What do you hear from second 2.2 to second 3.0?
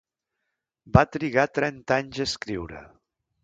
a escriure.